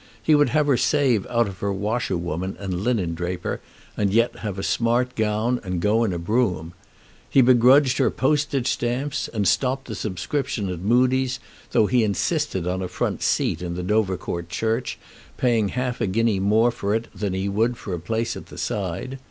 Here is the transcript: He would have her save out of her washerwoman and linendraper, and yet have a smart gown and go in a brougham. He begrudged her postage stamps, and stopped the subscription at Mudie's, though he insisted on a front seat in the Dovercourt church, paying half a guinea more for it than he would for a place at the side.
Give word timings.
He 0.19 0.33
would 0.33 0.49
have 0.49 0.65
her 0.65 0.77
save 0.77 1.27
out 1.27 1.47
of 1.47 1.59
her 1.59 1.71
washerwoman 1.71 2.57
and 2.57 2.83
linendraper, 2.83 3.59
and 3.95 4.11
yet 4.11 4.37
have 4.37 4.57
a 4.57 4.63
smart 4.63 5.13
gown 5.13 5.59
and 5.63 5.79
go 5.79 6.03
in 6.03 6.11
a 6.11 6.17
brougham. 6.17 6.73
He 7.29 7.41
begrudged 7.43 7.99
her 7.99 8.09
postage 8.09 8.65
stamps, 8.65 9.27
and 9.27 9.47
stopped 9.47 9.85
the 9.85 9.93
subscription 9.93 10.69
at 10.69 10.79
Mudie's, 10.79 11.39
though 11.69 11.85
he 11.85 12.03
insisted 12.03 12.65
on 12.65 12.81
a 12.81 12.87
front 12.87 13.21
seat 13.21 13.61
in 13.61 13.75
the 13.75 13.83
Dovercourt 13.83 14.49
church, 14.49 14.97
paying 15.37 15.69
half 15.69 16.01
a 16.01 16.07
guinea 16.07 16.39
more 16.39 16.71
for 16.71 16.95
it 16.95 17.05
than 17.13 17.33
he 17.35 17.47
would 17.47 17.77
for 17.77 17.93
a 17.93 17.99
place 17.99 18.35
at 18.35 18.47
the 18.47 18.57
side. 18.57 19.19